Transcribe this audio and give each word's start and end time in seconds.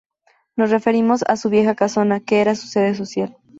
Nos 0.57 0.71
referimos 0.71 1.21
a 1.27 1.37
su 1.37 1.51
vieja 1.51 1.75
casona, 1.75 2.21
que 2.21 2.41
era 2.41 2.55
su 2.55 2.65
sede 2.65 2.95
social. 2.95 3.37